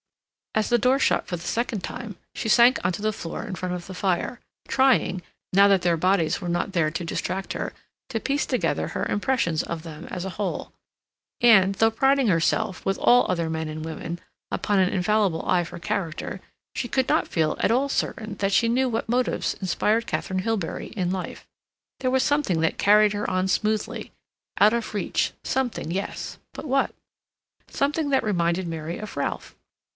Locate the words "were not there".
6.41-6.89